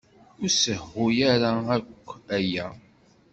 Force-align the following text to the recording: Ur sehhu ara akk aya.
Ur 0.43 0.49
sehhu 0.61 1.05
ara 1.31 1.49
akk 1.75 2.07
aya. 2.37 2.67